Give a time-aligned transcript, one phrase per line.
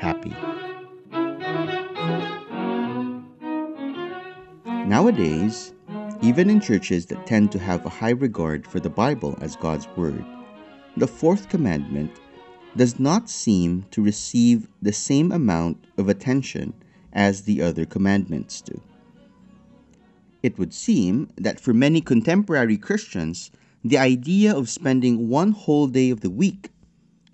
[0.00, 0.34] happy.
[4.88, 5.72] Nowadays,
[6.22, 9.86] even in churches that tend to have a high regard for the Bible as God's
[9.96, 10.24] Word,
[10.96, 12.10] the fourth commandment
[12.76, 16.72] does not seem to receive the same amount of attention
[17.12, 18.80] as the other commandments do.
[20.42, 23.50] It would seem that for many contemporary Christians,
[23.84, 26.70] the idea of spending one whole day of the week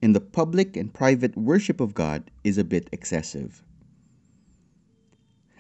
[0.07, 3.65] in the public and private worship of God is a bit excessive.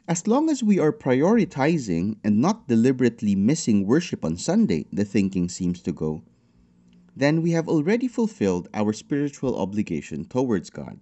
[0.06, 5.48] As long as we are prioritizing and not deliberately missing worship on Sunday, the thinking
[5.48, 6.22] seems to go,
[7.16, 11.00] then we have already fulfilled our spiritual obligation towards God.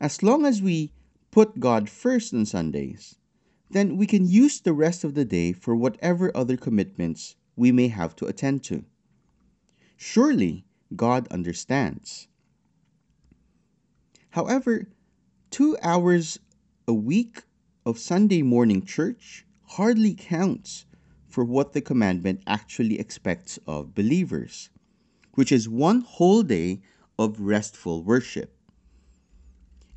[0.00, 0.90] As long as we
[1.30, 3.14] put God first on Sundays,
[3.70, 7.86] then we can use the rest of the day for whatever other commitments we may
[7.86, 8.84] have to attend to.
[9.96, 10.64] Surely
[10.96, 12.28] God understands.
[14.30, 14.88] However,
[15.50, 16.38] two hours
[16.88, 17.42] a week
[17.84, 20.86] of Sunday morning church hardly counts
[21.28, 24.70] for what the commandment actually expects of believers,
[25.34, 26.80] which is one whole day
[27.18, 28.56] of restful worship.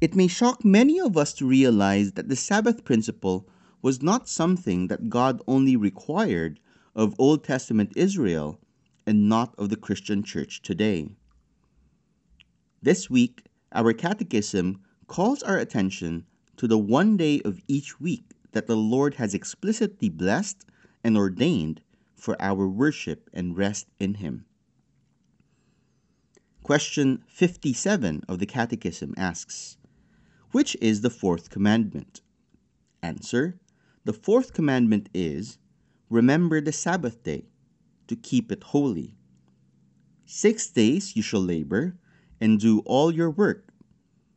[0.01, 3.47] It may shock many of us to realize that the Sabbath principle
[3.81, 6.59] was not something that God only required
[6.95, 8.59] of Old Testament Israel
[9.05, 11.09] and not of the Christian church today.
[12.81, 16.25] This week, our catechism calls our attention
[16.57, 20.65] to the one day of each week that the Lord has explicitly blessed
[21.03, 21.81] and ordained
[22.15, 24.45] for our worship and rest in Him.
[26.63, 29.77] Question 57 of the Catechism asks
[30.51, 32.21] Which is the fourth commandment?
[33.03, 33.59] Answer
[34.03, 35.59] The fourth commandment is
[36.09, 37.45] Remember the Sabbath day,
[38.07, 39.15] to keep it holy.
[40.25, 41.97] Six days you shall labor
[42.41, 43.73] and do all your work,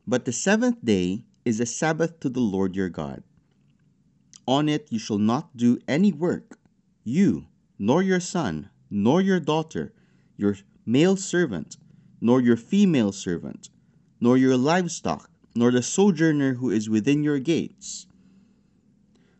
[0.07, 3.23] but the seventh day is a Sabbath to the Lord your God.
[4.47, 6.57] On it you shall not do any work,
[7.03, 7.45] you,
[7.77, 9.93] nor your son, nor your daughter,
[10.37, 11.77] your male servant,
[12.19, 13.69] nor your female servant,
[14.19, 18.07] nor your livestock, nor the sojourner who is within your gates.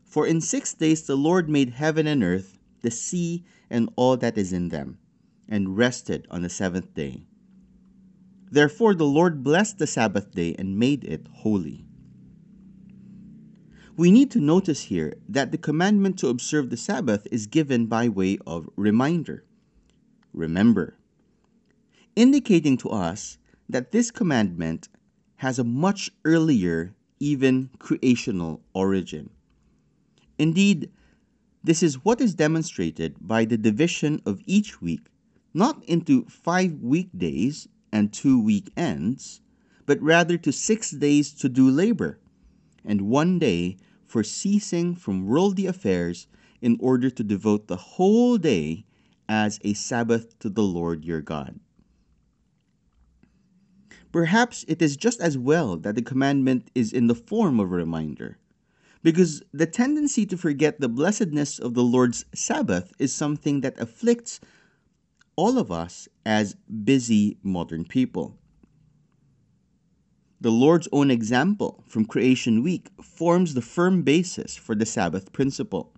[0.06, 4.38] For in six days the Lord made heaven and earth, the sea, and all that
[4.38, 4.98] is in them,
[5.48, 7.24] and rested on the seventh day.
[8.52, 11.86] Therefore the Lord blessed the Sabbath day and made it holy.
[13.96, 18.08] We need to notice here that the commandment to observe the Sabbath is given by
[18.08, 19.44] way of reminder.
[20.34, 20.96] Remember.
[22.16, 24.88] Indicating to us that this commandment
[25.38, 29.30] has a much earlier, even creational origin.
[30.38, 30.92] Indeed,
[31.64, 35.08] this is what is demonstrated by the division of each week
[35.54, 39.42] not into five weekdays and two weekends,
[39.86, 42.20] but rather to six days to do labor,
[42.86, 46.28] and one day for ceasing from worldly affairs
[46.62, 48.86] in order to devote the whole day
[49.28, 51.60] as a Sabbath to the Lord your God.
[54.12, 57.76] Perhaps it is just as well that the commandment is in the form of a
[57.76, 58.38] reminder,
[59.02, 64.40] because the tendency to forget the blessedness of the Lord's Sabbath is something that afflicts
[65.36, 68.38] all of us as busy modern people.
[70.42, 75.94] The Lord's own example from Creation Week forms the firm basis for the Sabbath principle.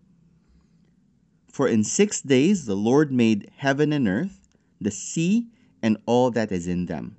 [1.51, 4.47] For in six days the Lord made heaven and earth,
[4.79, 5.47] the sea,
[5.83, 7.17] and all that is in them,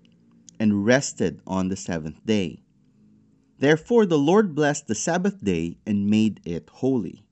[0.58, 2.62] and rested on the seventh day.
[3.62, 7.22] Therefore the Lord blessed the Sabbath day and made it holy.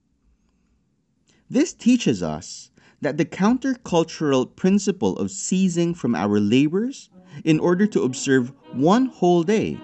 [1.50, 7.10] This teaches us that the countercultural principle of ceasing from our labors
[7.42, 9.76] in order to observe one whole day,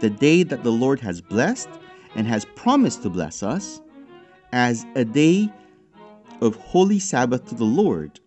[0.00, 1.68] the day that the Lord has blessed
[2.16, 3.80] and has promised to bless us,
[4.52, 5.48] as a day
[6.40, 8.18] of holy Sabbath to the Lord,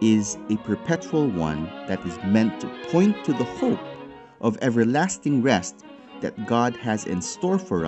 [0.00, 3.78] is a perpetual one that is meant to point to the hope
[4.40, 5.84] of everlasting rest
[6.20, 7.84] that God has in store for us